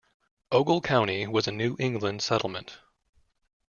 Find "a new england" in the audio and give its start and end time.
1.47-2.23